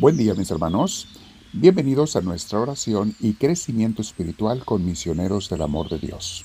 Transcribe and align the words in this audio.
Buen 0.00 0.16
día 0.16 0.32
mis 0.34 0.48
hermanos, 0.52 1.08
bienvenidos 1.52 2.14
a 2.14 2.20
nuestra 2.20 2.60
oración 2.60 3.16
y 3.18 3.32
crecimiento 3.32 4.00
espiritual 4.00 4.64
con 4.64 4.86
misioneros 4.86 5.48
del 5.48 5.60
amor 5.60 5.88
de 5.88 5.98
Dios. 5.98 6.44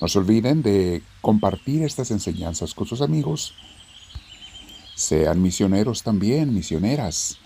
No 0.00 0.06
se 0.06 0.20
olviden 0.20 0.62
de 0.62 1.02
compartir 1.20 1.82
estas 1.82 2.12
enseñanzas 2.12 2.72
con 2.72 2.86
sus 2.86 3.00
amigos. 3.00 3.54
Sean 4.94 5.42
misioneros 5.42 6.04
también, 6.04 6.54
misioneras. 6.54 7.38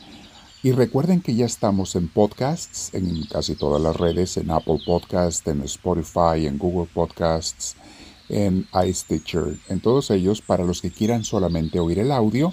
Y 0.62 0.72
recuerden 0.72 1.22
que 1.22 1.34
ya 1.34 1.46
estamos 1.46 1.96
en 1.96 2.08
podcasts, 2.08 2.92
en 2.92 3.24
casi 3.32 3.54
todas 3.54 3.80
las 3.80 3.96
redes, 3.96 4.36
en 4.36 4.50
Apple 4.50 4.82
Podcasts, 4.84 5.46
en 5.46 5.62
Spotify, 5.62 6.46
en 6.46 6.58
Google 6.58 6.90
Podcasts, 6.92 7.76
en 8.28 8.68
iStitcher, 8.86 9.58
en 9.70 9.80
todos 9.80 10.10
ellos 10.10 10.42
para 10.42 10.64
los 10.64 10.82
que 10.82 10.90
quieran 10.90 11.24
solamente 11.24 11.80
oír 11.80 11.98
el 11.98 12.12
audio 12.12 12.52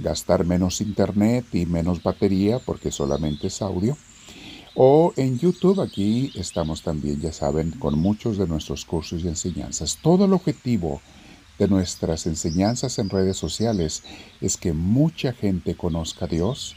gastar 0.00 0.44
menos 0.44 0.80
internet 0.80 1.46
y 1.52 1.66
menos 1.66 2.02
batería 2.02 2.58
porque 2.58 2.90
solamente 2.90 3.48
es 3.48 3.62
audio. 3.62 3.96
O 4.74 5.12
en 5.16 5.38
YouTube, 5.38 5.80
aquí 5.80 6.32
estamos 6.34 6.82
también, 6.82 7.20
ya 7.20 7.32
saben, 7.32 7.72
con 7.72 7.98
muchos 7.98 8.38
de 8.38 8.46
nuestros 8.46 8.84
cursos 8.84 9.22
y 9.22 9.28
enseñanzas. 9.28 9.98
Todo 10.00 10.24
el 10.26 10.32
objetivo 10.32 11.00
de 11.58 11.68
nuestras 11.68 12.26
enseñanzas 12.26 12.98
en 12.98 13.10
redes 13.10 13.36
sociales 13.36 14.02
es 14.40 14.56
que 14.56 14.72
mucha 14.72 15.32
gente 15.32 15.74
conozca 15.74 16.24
a 16.24 16.28
Dios, 16.28 16.76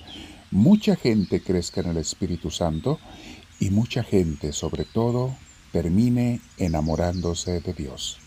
mucha 0.51 0.95
gente 0.95 1.41
crezca 1.41 1.81
en 1.81 1.91
el 1.91 1.97
Espíritu 1.97 2.51
Santo 2.51 2.99
y 3.59 3.69
mucha 3.69 4.03
gente, 4.03 4.51
sobre 4.51 4.83
todo, 4.83 5.35
termine 5.71 6.41
enamorándose 6.57 7.61
de 7.61 7.73
Dios. 7.73 8.19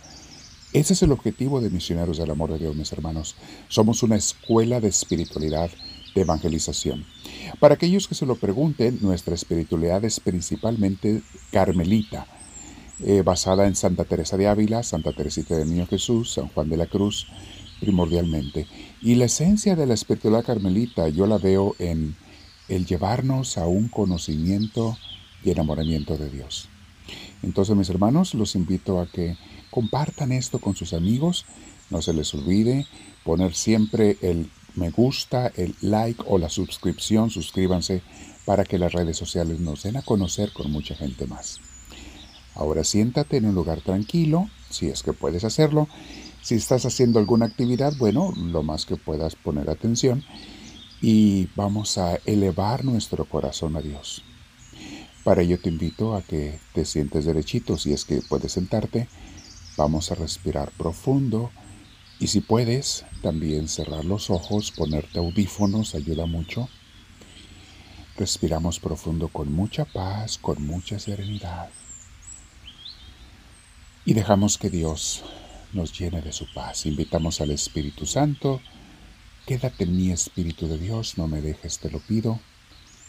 Ese 0.77 0.93
es 0.93 1.03
el 1.03 1.11
objetivo 1.11 1.63
de 1.63 1.71
Misioneros 1.71 2.19
del 2.19 2.31
Amor 2.31 2.53
de 2.53 2.59
Dios, 2.59 2.77
mis 2.77 2.93
hermanos. 2.93 3.35
Somos 3.67 4.03
una 4.03 4.17
escuela 4.17 4.79
de 4.79 4.89
espiritualidad, 4.89 5.71
de 6.15 6.21
evangelización. 6.21 7.07
Para 7.61 7.77
aquellos 7.77 8.07
que 8.07 8.15
se 8.15 8.27
lo 8.27 8.37
pregunten, 8.37 8.99
nuestra 9.01 9.35
espiritualidad 9.35 10.05
es 10.05 10.21
principalmente 10.21 11.23
carmelita, 11.51 12.27
eh, 13.03 13.23
basada 13.23 13.67
en 13.67 13.75
Santa 13.75 14.05
Teresa 14.05 14.37
de 14.37 14.49
Ávila, 14.49 14.83
Santa 14.83 15.15
Teresita 15.15 15.57
del 15.57 15.71
Niño 15.71 15.87
Jesús, 15.87 16.35
San 16.35 16.49
Juan 16.49 16.69
de 16.69 16.77
la 16.77 16.89
Cruz, 16.89 17.27
primordialmente. 17.81 18.67
Y 19.01 19.15
la 19.15 19.25
esencia 19.25 19.77
de 19.77 19.87
la 19.87 19.95
espiritualidad 19.95 20.45
carmelita 20.45 21.09
yo 21.09 21.27
la 21.27 21.39
veo 21.39 21.75
en 21.79 22.17
el 22.69 22.85
llevarnos 22.85 23.57
a 23.57 23.67
un 23.67 23.89
conocimiento 23.89 24.99
y 25.43 25.53
enamoramiento 25.53 26.19
de 26.19 26.29
Dios. 26.29 26.69
Entonces, 27.43 27.75
mis 27.77 27.89
hermanos, 27.89 28.35
los 28.35 28.55
invito 28.57 29.01
a 29.01 29.07
que 29.07 29.39
Compartan 29.77 30.33
esto 30.33 30.59
con 30.59 30.75
sus 30.75 30.95
amigos. 30.95 31.45
No 31.91 32.01
se 32.01 32.15
les 32.15 32.33
olvide 32.33 32.87
poner 33.25 33.55
siempre 33.55 34.17
el 34.23 34.51
me 34.75 34.89
gusta, 34.89 35.53
el 35.55 35.75
like 35.83 36.23
o 36.27 36.39
la 36.39 36.49
suscripción. 36.49 37.29
Suscríbanse 37.29 38.01
para 38.47 38.65
que 38.65 38.79
las 38.79 38.95
redes 38.95 39.19
sociales 39.19 39.61
nos 39.61 39.83
den 39.83 39.99
a 39.99 40.03
conocer 40.03 40.55
con 40.55 40.73
mucha 40.73 40.95
gente 40.95 41.27
más. 41.27 41.61
Ahora 42.55 42.85
siéntate 42.85 43.37
en 43.37 43.45
un 43.45 43.55
lugar 43.55 43.83
tranquilo, 43.83 44.49
si 44.71 44.87
es 44.87 45.03
que 45.03 45.13
puedes 45.13 45.45
hacerlo. 45.45 45.89
Si 46.41 46.55
estás 46.55 46.87
haciendo 46.87 47.19
alguna 47.19 47.45
actividad, 47.45 47.93
bueno, 47.99 48.33
lo 48.35 48.63
más 48.63 48.87
que 48.87 48.97
puedas 48.97 49.37
poner 49.37 49.69
atención 49.69 50.25
y 51.03 51.51
vamos 51.55 51.99
a 51.99 52.19
elevar 52.25 52.83
nuestro 52.83 53.27
corazón 53.27 53.77
a 53.77 53.83
Dios. 53.83 54.23
Para 55.23 55.43
ello 55.43 55.61
te 55.61 55.69
invito 55.69 56.15
a 56.15 56.23
que 56.23 56.61
te 56.73 56.87
sientes 56.87 57.27
derechito, 57.27 57.77
si 57.77 57.93
es 57.93 58.07
que 58.07 58.23
puedes 58.23 58.53
sentarte 58.53 59.07
Vamos 59.77 60.11
a 60.11 60.15
respirar 60.15 60.71
profundo 60.73 61.51
y 62.19 62.29
si 62.29 62.41
puedes, 62.41 63.05
también 63.21 63.69
cerrar 63.69 64.05
los 64.05 64.31
ojos, 64.31 64.71
ponerte 64.71 65.19
audífonos, 65.19 65.95
ayuda 65.95 66.25
mucho. 66.25 66.69
Respiramos 68.17 68.81
profundo 68.81 69.29
con 69.29 69.53
mucha 69.53 69.85
paz, 69.85 70.39
con 70.39 70.67
mucha 70.67 70.99
serenidad. 70.99 71.69
Y 74.07 74.15
dejamos 74.15 74.57
que 74.57 74.71
Dios 74.71 75.25
nos 75.75 75.99
llene 75.99 76.23
de 76.23 76.33
su 76.33 76.47
paz. 76.55 76.87
Invitamos 76.87 77.43
al 77.43 77.51
Espíritu 77.51 78.07
Santo. 78.07 78.63
Quédate 79.45 79.85
en 79.85 79.95
mi 79.95 80.11
Espíritu 80.11 80.69
de 80.69 80.79
Dios, 80.79 81.19
no 81.19 81.29
me 81.29 81.43
dejes, 81.43 81.79
te 81.79 81.91
lo 81.91 82.01
pido. 82.01 82.41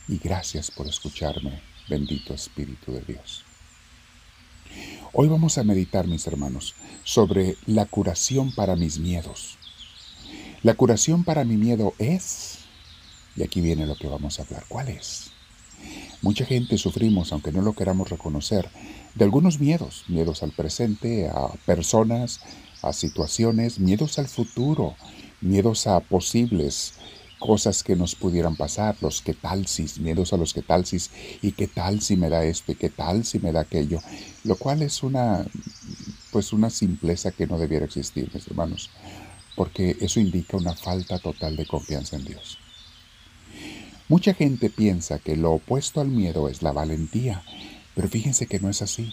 Y 0.09 0.17
gracias 0.17 0.69
por 0.69 0.87
escucharme, 0.87 1.61
bendito 1.87 2.33
Espíritu 2.33 2.91
de 2.91 3.01
Dios. 3.01 3.46
Hoy 5.19 5.29
vamos 5.29 5.57
a 5.57 5.63
meditar, 5.63 6.05
mis 6.05 6.27
hermanos, 6.27 6.75
sobre 7.03 7.57
la 7.65 7.85
curación 7.85 8.53
para 8.53 8.75
mis 8.75 8.99
miedos. 8.99 9.57
La 10.61 10.75
curación 10.75 11.23
para 11.23 11.43
mi 11.43 11.57
miedo 11.57 11.95
es, 11.97 12.59
y 13.35 13.41
aquí 13.41 13.59
viene 13.59 13.87
lo 13.87 13.95
que 13.95 14.05
vamos 14.05 14.37
a 14.37 14.43
hablar, 14.43 14.65
¿cuál 14.67 14.89
es? 14.89 15.31
Mucha 16.21 16.45
gente 16.45 16.77
sufrimos, 16.77 17.31
aunque 17.33 17.51
no 17.51 17.63
lo 17.63 17.73
queramos 17.73 18.11
reconocer, 18.11 18.69
de 19.15 19.23
algunos 19.25 19.59
miedos, 19.59 20.03
miedos 20.07 20.43
al 20.43 20.51
presente, 20.51 21.27
a 21.29 21.47
personas, 21.65 22.41
a 22.83 22.93
situaciones, 22.93 23.79
miedos 23.79 24.19
al 24.19 24.27
futuro, 24.27 24.93
miedos 25.41 25.87
a 25.87 25.99
posibles 25.99 26.93
cosas 27.39 27.83
que 27.83 27.95
nos 27.95 28.15
pudieran 28.15 28.55
pasar, 28.55 28.95
los 29.01 29.21
que 29.21 29.33
tal 29.33 29.67
si, 29.67 29.85
miedos 29.99 30.33
a 30.33 30.37
los 30.37 30.53
que 30.53 30.61
tal 30.61 30.85
si, 30.85 30.97
y 31.41 31.51
qué 31.51 31.67
tal 31.67 32.01
si 32.01 32.17
me 32.17 32.29
da 32.29 32.43
esto, 32.45 32.71
y 32.71 32.75
qué 32.75 32.89
tal 32.89 33.25
si 33.25 33.39
me 33.39 33.51
da 33.51 33.61
aquello, 33.61 33.99
lo 34.43 34.55
cual 34.55 34.81
es 34.81 35.03
una, 35.03 35.45
pues 36.31 36.53
una 36.53 36.69
simpleza 36.69 37.31
que 37.31 37.47
no 37.47 37.57
debiera 37.57 37.85
existir, 37.85 38.29
mis 38.33 38.47
hermanos, 38.47 38.89
porque 39.55 39.97
eso 40.01 40.19
indica 40.19 40.57
una 40.57 40.75
falta 40.75 41.19
total 41.19 41.55
de 41.55 41.65
confianza 41.65 42.15
en 42.15 42.25
Dios. 42.25 42.57
Mucha 44.09 44.33
gente 44.33 44.69
piensa 44.69 45.19
que 45.19 45.35
lo 45.35 45.51
opuesto 45.51 45.99
al 45.99 46.07
miedo 46.07 46.47
es 46.47 46.61
la 46.61 46.71
valentía, 46.71 47.43
pero 47.93 48.07
fíjense 48.07 48.47
que 48.47 48.59
no 48.59 48.69
es 48.69 48.81
así, 48.81 49.11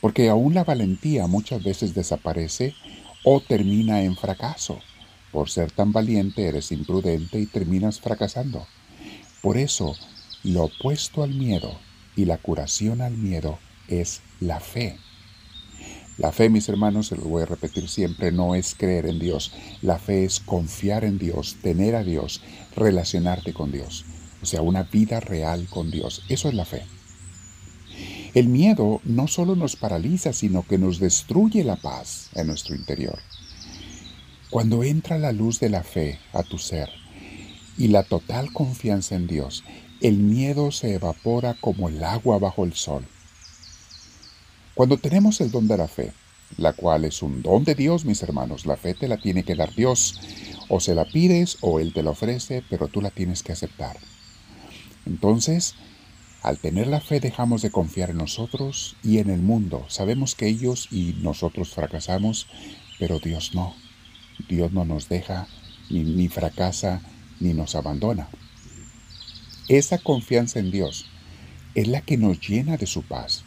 porque 0.00 0.28
aún 0.28 0.54
la 0.54 0.64
valentía 0.64 1.26
muchas 1.26 1.62
veces 1.62 1.94
desaparece 1.94 2.74
o 3.24 3.40
termina 3.40 4.02
en 4.02 4.16
fracaso. 4.16 4.80
Por 5.32 5.50
ser 5.50 5.70
tan 5.70 5.92
valiente 5.92 6.46
eres 6.46 6.72
imprudente 6.72 7.38
y 7.38 7.46
terminas 7.46 8.00
fracasando. 8.00 8.66
Por 9.42 9.56
eso, 9.56 9.94
lo 10.42 10.64
opuesto 10.64 11.22
al 11.22 11.34
miedo 11.34 11.78
y 12.16 12.24
la 12.24 12.38
curación 12.38 13.00
al 13.00 13.16
miedo 13.16 13.58
es 13.88 14.22
la 14.40 14.60
fe. 14.60 14.98
La 16.16 16.32
fe, 16.32 16.48
mis 16.48 16.68
hermanos, 16.68 17.06
se 17.06 17.16
lo 17.16 17.22
voy 17.22 17.44
a 17.44 17.46
repetir 17.46 17.88
siempre, 17.88 18.32
no 18.32 18.56
es 18.56 18.74
creer 18.74 19.06
en 19.06 19.20
Dios. 19.20 19.52
La 19.82 20.00
fe 20.00 20.24
es 20.24 20.40
confiar 20.40 21.04
en 21.04 21.16
Dios, 21.18 21.56
tener 21.62 21.94
a 21.94 22.02
Dios, 22.02 22.42
relacionarte 22.74 23.52
con 23.52 23.70
Dios. 23.70 24.04
O 24.42 24.46
sea, 24.46 24.62
una 24.62 24.82
vida 24.82 25.20
real 25.20 25.68
con 25.70 25.92
Dios. 25.92 26.24
Eso 26.28 26.48
es 26.48 26.54
la 26.54 26.64
fe. 26.64 26.82
El 28.34 28.48
miedo 28.48 29.00
no 29.04 29.28
solo 29.28 29.54
nos 29.54 29.76
paraliza, 29.76 30.32
sino 30.32 30.64
que 30.64 30.78
nos 30.78 30.98
destruye 30.98 31.62
la 31.62 31.76
paz 31.76 32.30
en 32.34 32.48
nuestro 32.48 32.74
interior. 32.74 33.18
Cuando 34.50 34.82
entra 34.82 35.18
la 35.18 35.32
luz 35.32 35.60
de 35.60 35.68
la 35.68 35.82
fe 35.82 36.18
a 36.32 36.42
tu 36.42 36.56
ser 36.56 36.88
y 37.76 37.88
la 37.88 38.02
total 38.02 38.50
confianza 38.50 39.14
en 39.14 39.26
Dios, 39.26 39.62
el 40.00 40.16
miedo 40.16 40.70
se 40.72 40.94
evapora 40.94 41.52
como 41.52 41.90
el 41.90 42.02
agua 42.02 42.38
bajo 42.38 42.64
el 42.64 42.72
sol. 42.72 43.04
Cuando 44.74 44.96
tenemos 44.96 45.42
el 45.42 45.50
don 45.50 45.68
de 45.68 45.76
la 45.76 45.86
fe, 45.86 46.12
la 46.56 46.72
cual 46.72 47.04
es 47.04 47.22
un 47.22 47.42
don 47.42 47.64
de 47.64 47.74
Dios, 47.74 48.06
mis 48.06 48.22
hermanos, 48.22 48.64
la 48.64 48.78
fe 48.78 48.94
te 48.94 49.06
la 49.06 49.18
tiene 49.18 49.44
que 49.44 49.54
dar 49.54 49.74
Dios, 49.74 50.18
o 50.70 50.80
se 50.80 50.94
la 50.94 51.04
pides 51.04 51.58
o 51.60 51.78
Él 51.78 51.92
te 51.92 52.02
la 52.02 52.10
ofrece, 52.10 52.64
pero 52.70 52.88
tú 52.88 53.02
la 53.02 53.10
tienes 53.10 53.42
que 53.42 53.52
aceptar. 53.52 53.98
Entonces, 55.04 55.74
al 56.42 56.58
tener 56.58 56.86
la 56.86 57.02
fe 57.02 57.20
dejamos 57.20 57.60
de 57.60 57.70
confiar 57.70 58.10
en 58.10 58.16
nosotros 58.16 58.96
y 59.02 59.18
en 59.18 59.28
el 59.28 59.42
mundo. 59.42 59.84
Sabemos 59.88 60.34
que 60.34 60.46
ellos 60.46 60.88
y 60.90 61.16
nosotros 61.20 61.74
fracasamos, 61.74 62.46
pero 62.98 63.18
Dios 63.18 63.54
no. 63.54 63.74
Dios 64.48 64.72
no 64.72 64.84
nos 64.84 65.08
deja, 65.08 65.46
ni, 65.90 66.28
fracasa, 66.28 67.00
ni 67.40 67.54
nos 67.54 67.74
abandona. 67.74 68.28
Esa 69.68 69.98
confianza 69.98 70.58
en 70.58 70.70
Dios 70.70 71.06
es 71.74 71.88
la 71.88 72.00
que 72.00 72.16
nos 72.16 72.40
llena 72.40 72.76
de 72.76 72.86
su 72.86 73.02
paz. 73.02 73.44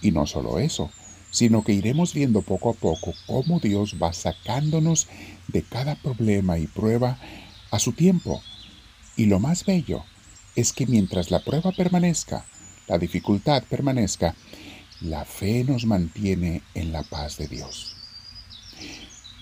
Y 0.00 0.10
no 0.10 0.26
solo 0.26 0.58
eso, 0.58 0.90
sino 1.30 1.64
que 1.64 1.72
iremos 1.72 2.14
viendo 2.14 2.42
poco 2.42 2.70
a 2.70 2.74
poco 2.74 3.14
cómo 3.26 3.60
Dios 3.60 3.96
va 4.02 4.12
sacándonos 4.12 5.08
de 5.48 5.62
cada 5.62 5.94
problema 5.96 6.58
y 6.58 6.66
prueba 6.66 7.18
a 7.70 7.78
su 7.78 7.92
tiempo. 7.92 8.42
Y 9.16 9.26
lo 9.26 9.40
más 9.40 9.64
bello 9.64 10.04
es 10.56 10.72
que 10.72 10.86
mientras 10.86 11.30
la 11.30 11.40
prueba 11.40 11.72
permanezca, 11.72 12.44
la 12.86 12.98
dificultad 12.98 13.64
permanezca, 13.64 14.34
la 15.00 15.24
fe 15.24 15.64
nos 15.64 15.86
mantiene 15.86 16.62
en 16.74 16.92
la 16.92 17.02
paz 17.02 17.36
de 17.36 17.48
Dios. 17.48 17.93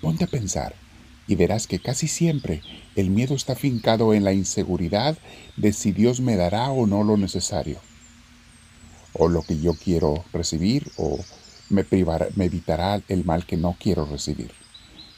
Ponte 0.02 0.24
a 0.24 0.26
pensar 0.26 0.74
y 1.26 1.36
verás 1.36 1.66
que 1.66 1.78
casi 1.78 2.08
siempre 2.08 2.60
el 2.96 3.08
miedo 3.08 3.34
está 3.34 3.54
fincado 3.54 4.12
en 4.12 4.24
la 4.24 4.34
inseguridad 4.34 5.16
de 5.56 5.72
si 5.72 5.92
Dios 5.92 6.20
me 6.20 6.36
dará 6.36 6.70
o 6.70 6.86
no 6.86 7.04
lo 7.04 7.16
necesario, 7.16 7.80
o 9.14 9.28
lo 9.28 9.42
que 9.42 9.58
yo 9.58 9.74
quiero 9.74 10.24
recibir, 10.32 10.90
o 10.96 11.18
me, 11.70 11.86
me 12.36 12.44
evitará 12.44 13.00
el 13.08 13.24
mal 13.24 13.46
que 13.46 13.56
no 13.56 13.76
quiero 13.78 14.04
recibir. 14.04 14.50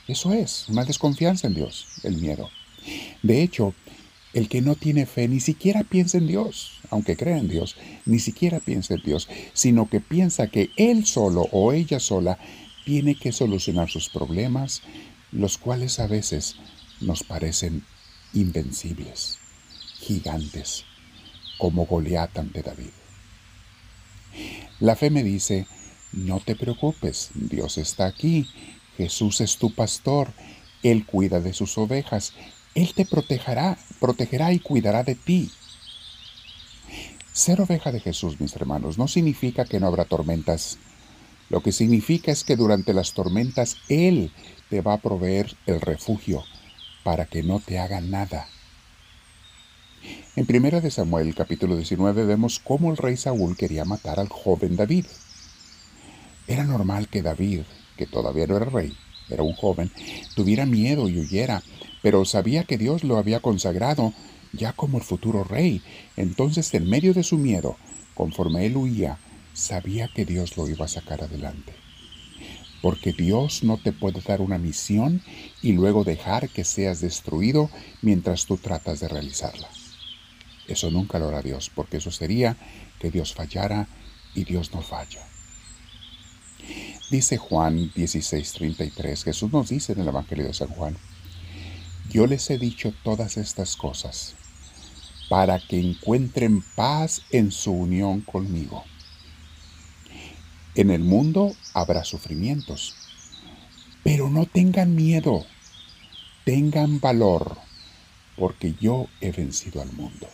Eso 0.06 0.32
es 0.34 0.68
una 0.68 0.84
desconfianza 0.84 1.46
en 1.46 1.54
Dios, 1.54 1.86
el 2.02 2.18
miedo. 2.18 2.50
De 3.22 3.42
hecho, 3.42 3.74
El 4.34 4.48
que 4.48 4.60
no 4.60 4.74
tiene 4.74 5.06
fe 5.06 5.28
ni 5.28 5.38
siquiera 5.38 5.84
piensa 5.84 6.18
en 6.18 6.26
Dios, 6.26 6.80
aunque 6.90 7.16
crea 7.16 7.38
en 7.38 7.48
Dios, 7.48 7.76
ni 8.04 8.18
siquiera 8.18 8.58
piensa 8.58 8.94
en 8.94 9.02
Dios, 9.02 9.28
sino 9.52 9.88
que 9.88 10.00
piensa 10.00 10.48
que 10.48 10.70
él 10.76 11.06
solo 11.06 11.46
o 11.52 11.72
ella 11.72 12.00
sola 12.00 12.36
tiene 12.84 13.14
que 13.14 13.32
solucionar 13.32 13.90
sus 13.90 14.08
problemas, 14.08 14.82
los 15.32 15.58
cuales 15.58 15.98
a 15.98 16.06
veces 16.06 16.56
nos 17.00 17.24
parecen 17.24 17.84
invencibles, 18.32 19.38
gigantes, 20.00 20.84
como 21.58 21.86
Goliat 21.86 22.36
ante 22.38 22.62
David. 22.62 22.90
La 24.80 24.96
fe 24.96 25.10
me 25.10 25.22
dice, 25.22 25.66
no 26.12 26.40
te 26.40 26.56
preocupes, 26.56 27.30
Dios 27.34 27.78
está 27.78 28.06
aquí, 28.06 28.48
Jesús 28.96 29.40
es 29.40 29.56
tu 29.56 29.74
pastor, 29.74 30.32
Él 30.82 31.06
cuida 31.06 31.40
de 31.40 31.52
sus 31.52 31.78
ovejas, 31.78 32.32
Él 32.74 32.92
te 32.94 33.04
protegerá, 33.04 33.78
protegerá 34.00 34.52
y 34.52 34.58
cuidará 34.58 35.02
de 35.04 35.14
ti. 35.14 35.50
Ser 37.32 37.60
oveja 37.60 37.90
de 37.90 38.00
Jesús, 38.00 38.40
mis 38.40 38.54
hermanos, 38.54 38.98
no 38.98 39.08
significa 39.08 39.64
que 39.64 39.80
no 39.80 39.88
habrá 39.88 40.04
tormentas. 40.04 40.78
Lo 41.54 41.60
que 41.60 41.70
significa 41.70 42.32
es 42.32 42.42
que 42.42 42.56
durante 42.56 42.92
las 42.92 43.12
tormentas 43.12 43.76
Él 43.88 44.32
te 44.70 44.80
va 44.80 44.94
a 44.94 45.00
proveer 45.00 45.54
el 45.66 45.80
refugio 45.80 46.42
para 47.04 47.26
que 47.26 47.44
no 47.44 47.60
te 47.60 47.78
haga 47.78 48.00
nada. 48.00 48.48
En 50.34 50.48
1 50.48 50.80
de 50.80 50.90
Samuel 50.90 51.32
capítulo 51.36 51.76
19 51.76 52.24
vemos 52.24 52.58
cómo 52.58 52.90
el 52.90 52.96
rey 52.96 53.16
Saúl 53.16 53.56
quería 53.56 53.84
matar 53.84 54.18
al 54.18 54.28
joven 54.30 54.74
David. 54.74 55.06
Era 56.48 56.64
normal 56.64 57.06
que 57.06 57.22
David, 57.22 57.60
que 57.96 58.08
todavía 58.08 58.48
no 58.48 58.56
era 58.56 58.66
rey, 58.66 58.92
era 59.30 59.44
un 59.44 59.54
joven, 59.54 59.92
tuviera 60.34 60.66
miedo 60.66 61.08
y 61.08 61.20
huyera, 61.20 61.62
pero 62.02 62.24
sabía 62.24 62.64
que 62.64 62.78
Dios 62.78 63.04
lo 63.04 63.16
había 63.16 63.38
consagrado 63.38 64.12
ya 64.52 64.72
como 64.72 64.98
el 64.98 65.04
futuro 65.04 65.44
rey. 65.44 65.82
Entonces, 66.16 66.74
en 66.74 66.90
medio 66.90 67.14
de 67.14 67.22
su 67.22 67.38
miedo, 67.38 67.76
conforme 68.16 68.66
él 68.66 68.76
huía, 68.76 69.20
sabía 69.54 70.08
que 70.08 70.26
Dios 70.26 70.58
lo 70.58 70.68
iba 70.68 70.84
a 70.84 70.88
sacar 70.88 71.22
adelante. 71.22 71.72
Porque 72.82 73.14
Dios 73.14 73.62
no 73.62 73.78
te 73.78 73.92
puede 73.92 74.20
dar 74.20 74.42
una 74.42 74.58
misión 74.58 75.22
y 75.62 75.72
luego 75.72 76.04
dejar 76.04 76.50
que 76.50 76.64
seas 76.64 77.00
destruido 77.00 77.70
mientras 78.02 78.44
tú 78.44 78.58
tratas 78.58 79.00
de 79.00 79.08
realizarla. 79.08 79.68
Eso 80.68 80.90
nunca 80.90 81.18
lo 81.18 81.28
hará 81.28 81.40
Dios, 81.40 81.70
porque 81.74 81.96
eso 81.96 82.10
sería 82.10 82.56
que 82.98 83.10
Dios 83.10 83.32
fallara 83.32 83.88
y 84.34 84.44
Dios 84.44 84.72
no 84.74 84.82
falla. 84.82 85.26
Dice 87.10 87.36
Juan 87.36 87.92
16:33, 87.94 89.24
Jesús 89.24 89.52
nos 89.52 89.68
dice 89.68 89.92
en 89.92 90.00
el 90.00 90.08
Evangelio 90.08 90.46
de 90.46 90.54
San 90.54 90.68
Juan, 90.68 90.96
yo 92.10 92.26
les 92.26 92.50
he 92.50 92.58
dicho 92.58 92.92
todas 93.02 93.36
estas 93.36 93.76
cosas 93.76 94.34
para 95.28 95.58
que 95.58 95.78
encuentren 95.78 96.62
paz 96.74 97.22
en 97.30 97.50
su 97.50 97.72
unión 97.72 98.20
conmigo. 98.20 98.84
En 100.76 100.90
el 100.90 101.00
mundo 101.00 101.54
habrá 101.72 102.02
sufrimientos, 102.02 102.96
pero 104.02 104.28
no 104.28 104.44
tengan 104.44 104.96
miedo, 104.96 105.46
tengan 106.44 106.98
valor, 106.98 107.56
porque 108.36 108.74
yo 108.80 109.06
he 109.20 109.30
vencido 109.30 109.80
al 109.80 109.92
mundo. 109.92 110.28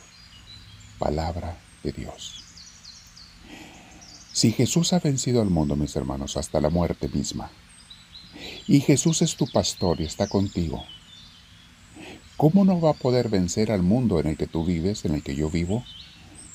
Palabra 0.98 1.58
de 1.82 1.92
Dios. 1.92 2.42
Si 4.32 4.52
Jesús 4.52 4.94
ha 4.94 4.98
vencido 4.98 5.42
al 5.42 5.50
mundo, 5.50 5.76
mis 5.76 5.94
hermanos, 5.94 6.38
hasta 6.38 6.60
la 6.60 6.70
muerte 6.70 7.08
misma, 7.08 7.50
y 8.66 8.80
Jesús 8.80 9.20
es 9.20 9.36
tu 9.36 9.46
pastor 9.46 10.00
y 10.00 10.04
está 10.04 10.26
contigo, 10.26 10.86
¿cómo 12.38 12.64
no 12.64 12.80
va 12.80 12.92
a 12.92 12.94
poder 12.94 13.28
vencer 13.28 13.70
al 13.70 13.82
mundo 13.82 14.20
en 14.20 14.28
el 14.28 14.38
que 14.38 14.46
tú 14.46 14.64
vives, 14.64 15.04
en 15.04 15.14
el 15.14 15.22
que 15.22 15.36
yo 15.36 15.50
vivo? 15.50 15.84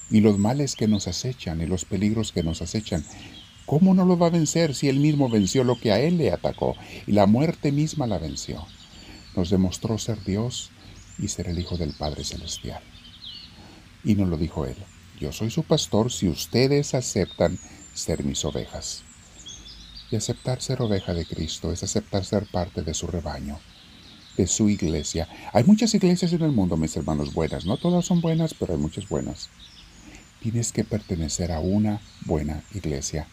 Y 0.09 0.21
los 0.21 0.39
males 0.39 0.75
que 0.75 0.87
nos 0.87 1.07
acechan 1.07 1.61
y 1.61 1.67
los 1.67 1.85
peligros 1.85 2.31
que 2.31 2.41
nos 2.41 2.63
acechan, 2.63 3.05
¿cómo 3.65 3.93
no 3.93 4.05
lo 4.05 4.17
va 4.17 4.27
a 4.27 4.31
vencer 4.31 4.75
si 4.75 4.89
él 4.89 4.99
mismo 4.99 5.29
venció 5.29 5.63
lo 5.63 5.79
que 5.79 5.91
a 5.91 5.99
él 5.99 6.17
le 6.17 6.31
atacó 6.31 6.75
y 7.07 7.11
la 7.11 7.25
muerte 7.25 7.71
misma 7.71 8.07
la 8.07 8.17
venció? 8.17 8.65
Nos 9.35 9.49
demostró 9.49 9.97
ser 9.97 10.23
Dios 10.23 10.71
y 11.19 11.27
ser 11.27 11.47
el 11.47 11.59
Hijo 11.59 11.77
del 11.77 11.93
Padre 11.93 12.23
Celestial. 12.23 12.81
Y 14.03 14.15
nos 14.15 14.29
lo 14.29 14.37
dijo 14.37 14.65
él. 14.65 14.77
Yo 15.19 15.31
soy 15.31 15.49
su 15.49 15.63
pastor 15.63 16.11
si 16.11 16.27
ustedes 16.27 16.93
aceptan 16.93 17.57
ser 17.93 18.23
mis 18.23 18.43
ovejas. 18.45 19.03
Y 20.11 20.15
aceptar 20.15 20.61
ser 20.61 20.81
oveja 20.81 21.13
de 21.13 21.25
Cristo 21.25 21.71
es 21.71 21.83
aceptar 21.83 22.25
ser 22.25 22.45
parte 22.45 22.83
de 22.83 22.93
su 22.93 23.07
rebaño, 23.07 23.59
de 24.37 24.45
su 24.45 24.69
iglesia. 24.69 25.27
Hay 25.53 25.63
muchas 25.63 25.93
iglesias 25.95 26.33
en 26.33 26.43
el 26.43 26.51
mundo, 26.51 26.77
mis 26.77 26.95
hermanos, 26.95 27.33
buenas. 27.33 27.65
No 27.65 27.77
todas 27.77 28.05
son 28.05 28.21
buenas, 28.21 28.53
pero 28.53 28.73
hay 28.73 28.79
muchas 28.79 29.09
buenas. 29.09 29.49
Tienes 30.41 30.71
que 30.71 30.83
pertenecer 30.83 31.51
a 31.51 31.59
una 31.59 32.01
buena 32.25 32.63
iglesia, 32.73 33.27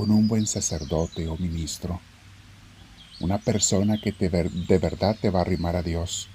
con 0.00 0.12
un 0.12 0.28
buen 0.28 0.46
sacerdote 0.46 1.28
o 1.28 1.36
ministro, 1.36 2.00
una 3.20 3.36
persona 3.36 4.00
que 4.00 4.12
te 4.12 4.30
de 4.30 4.78
verdad 4.78 5.14
te 5.20 5.28
va 5.28 5.40
a 5.40 5.42
arrimar 5.42 5.76
a 5.76 5.82
Dios. 5.82 6.28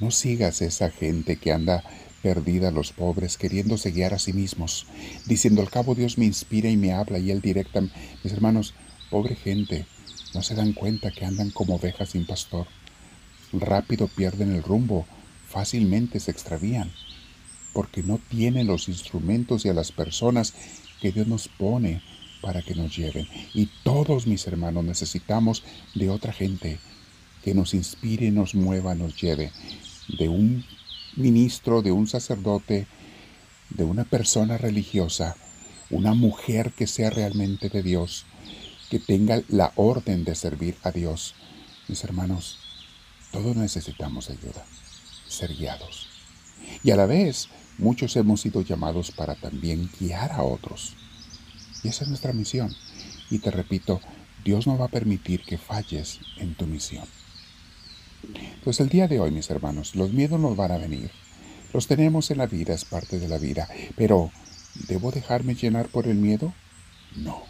No 0.00 0.10
sigas 0.10 0.62
esa 0.62 0.90
gente 0.90 1.36
que 1.36 1.52
anda 1.52 1.84
perdida 2.22 2.70
los 2.70 2.92
pobres, 2.92 3.36
queriéndose 3.36 3.90
guiar 3.90 4.14
a 4.14 4.18
sí 4.18 4.32
mismos, 4.32 4.86
diciendo 5.26 5.60
al 5.60 5.68
cabo 5.68 5.94
Dios 5.94 6.16
me 6.16 6.24
inspira 6.24 6.70
y 6.70 6.78
me 6.78 6.94
habla 6.94 7.18
y 7.18 7.30
Él 7.30 7.42
directa. 7.42 7.82
Mis 7.82 8.32
hermanos, 8.32 8.72
pobre 9.10 9.34
gente, 9.34 9.84
no 10.32 10.40
se 10.40 10.54
dan 10.54 10.72
cuenta 10.72 11.10
que 11.10 11.26
andan 11.26 11.50
como 11.50 11.74
ovejas 11.74 12.08
sin 12.08 12.26
pastor. 12.26 12.66
Rápido 13.52 14.08
pierden 14.08 14.54
el 14.54 14.62
rumbo, 14.62 15.04
fácilmente 15.46 16.18
se 16.18 16.30
extravían, 16.30 16.90
porque 17.74 18.02
no 18.02 18.18
tienen 18.30 18.68
los 18.68 18.88
instrumentos 18.88 19.66
y 19.66 19.68
a 19.68 19.74
las 19.74 19.92
personas 19.92 20.54
que 21.02 21.12
Dios 21.12 21.26
nos 21.26 21.46
pone 21.48 22.00
para 22.46 22.62
que 22.62 22.76
nos 22.76 22.96
lleven. 22.96 23.26
Y 23.54 23.66
todos 23.82 24.28
mis 24.28 24.46
hermanos 24.46 24.84
necesitamos 24.84 25.64
de 25.96 26.10
otra 26.10 26.32
gente 26.32 26.78
que 27.42 27.54
nos 27.54 27.74
inspire, 27.74 28.30
nos 28.30 28.54
mueva, 28.54 28.94
nos 28.94 29.20
lleve 29.20 29.50
de 30.16 30.28
un 30.28 30.64
ministro, 31.16 31.82
de 31.82 31.90
un 31.90 32.06
sacerdote, 32.06 32.86
de 33.70 33.82
una 33.82 34.04
persona 34.04 34.58
religiosa, 34.58 35.36
una 35.90 36.14
mujer 36.14 36.70
que 36.70 36.86
sea 36.86 37.10
realmente 37.10 37.68
de 37.68 37.82
Dios, 37.82 38.26
que 38.90 39.00
tenga 39.00 39.42
la 39.48 39.72
orden 39.74 40.22
de 40.22 40.36
servir 40.36 40.76
a 40.84 40.92
Dios. 40.92 41.34
Mis 41.88 42.04
hermanos, 42.04 42.60
todos 43.32 43.56
necesitamos 43.56 44.30
ayuda, 44.30 44.64
ser 45.26 45.52
guiados. 45.52 46.06
Y 46.84 46.92
a 46.92 46.96
la 46.96 47.06
vez, 47.06 47.48
muchos 47.76 48.14
hemos 48.14 48.42
sido 48.42 48.62
llamados 48.62 49.10
para 49.10 49.34
también 49.34 49.90
guiar 49.98 50.30
a 50.30 50.44
otros. 50.44 50.94
Y 51.82 51.88
esa 51.88 52.04
es 52.04 52.08
nuestra 52.08 52.32
misión. 52.32 52.74
Y 53.30 53.38
te 53.38 53.50
repito, 53.50 54.00
Dios 54.44 54.66
no 54.66 54.78
va 54.78 54.86
a 54.86 54.90
permitir 54.90 55.42
que 55.42 55.58
falles 55.58 56.20
en 56.36 56.54
tu 56.54 56.66
misión. 56.66 57.04
Pues 58.64 58.80
el 58.80 58.88
día 58.88 59.08
de 59.08 59.20
hoy, 59.20 59.30
mis 59.30 59.50
hermanos, 59.50 59.94
los 59.94 60.12
miedos 60.12 60.40
nos 60.40 60.56
van 60.56 60.72
a 60.72 60.78
venir. 60.78 61.10
Los 61.72 61.86
tenemos 61.86 62.30
en 62.30 62.38
la 62.38 62.46
vida, 62.46 62.74
es 62.74 62.84
parte 62.84 63.18
de 63.18 63.28
la 63.28 63.38
vida. 63.38 63.68
Pero, 63.96 64.30
¿debo 64.88 65.10
dejarme 65.10 65.54
llenar 65.54 65.88
por 65.88 66.06
el 66.06 66.16
miedo? 66.16 66.54
No. 67.14 67.42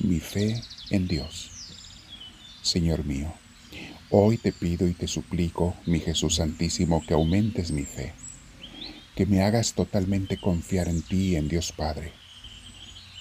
Mi 0.00 0.20
fe 0.20 0.62
en 0.90 1.08
Dios. 1.08 1.50
Señor 2.62 3.04
mío, 3.04 3.32
hoy 4.10 4.38
te 4.38 4.52
pido 4.52 4.88
y 4.88 4.94
te 4.94 5.06
suplico, 5.06 5.74
mi 5.86 6.00
Jesús 6.00 6.36
Santísimo, 6.36 7.04
que 7.06 7.14
aumentes 7.14 7.72
mi 7.72 7.84
fe, 7.84 8.14
que 9.14 9.26
me 9.26 9.42
hagas 9.42 9.74
totalmente 9.74 10.38
confiar 10.38 10.88
en 10.88 11.02
ti 11.02 11.32
y 11.32 11.36
en 11.36 11.48
Dios 11.48 11.72
Padre. 11.72 12.12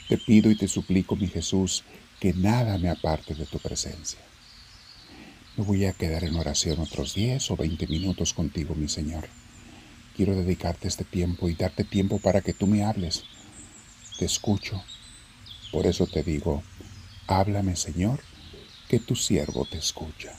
Te 0.07 0.17
pido 0.17 0.51
y 0.51 0.55
te 0.55 0.67
suplico, 0.67 1.15
mi 1.15 1.27
Jesús, 1.27 1.83
que 2.19 2.33
nada 2.33 2.77
me 2.77 2.89
aparte 2.89 3.33
de 3.35 3.45
tu 3.45 3.59
presencia. 3.59 4.19
Me 5.55 5.63
voy 5.63 5.85
a 5.85 5.93
quedar 5.93 6.23
en 6.23 6.35
oración 6.35 6.79
otros 6.79 7.13
10 7.13 7.51
o 7.51 7.55
20 7.55 7.87
minutos 7.87 8.33
contigo, 8.33 8.75
mi 8.75 8.89
Señor. 8.89 9.29
Quiero 10.15 10.35
dedicarte 10.35 10.87
este 10.87 11.05
tiempo 11.05 11.47
y 11.47 11.55
darte 11.55 11.83
tiempo 11.83 12.19
para 12.19 12.41
que 12.41 12.53
tú 12.53 12.67
me 12.67 12.83
hables. 12.83 13.23
Te 14.19 14.25
escucho. 14.25 14.83
Por 15.71 15.87
eso 15.87 16.05
te 16.05 16.21
digo, 16.21 16.63
háblame, 17.27 17.75
Señor, 17.75 18.21
que 18.89 18.99
tu 18.99 19.15
siervo 19.15 19.65
te 19.65 19.77
escucha. 19.77 20.33